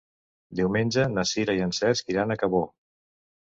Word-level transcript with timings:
Diumenge 0.59 1.05
na 1.11 1.27
Sira 1.33 1.57
i 1.59 1.63
en 1.67 1.77
Cesc 1.83 2.13
iran 2.17 2.33
a 2.33 2.41
Cabó. 2.43 2.67